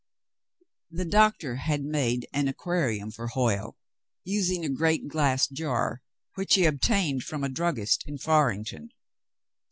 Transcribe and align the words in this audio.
The 0.89 1.05
doctor 1.05 1.57
had 1.57 1.83
made 1.83 2.27
an 2.33 2.47
aquarium 2.47 3.11
for 3.11 3.29
Hoj^e, 3.29 3.73
using 4.23 4.65
a 4.65 4.69
great 4.75 5.07
glass 5.07 5.47
jar 5.47 6.01
which 6.33 6.55
he 6.55 6.65
obtained 6.65 7.21
from 7.21 7.43
a 7.43 7.49
druggist 7.49 8.05
in 8.07 8.17
Faring 8.17 8.65
ton. 8.65 8.89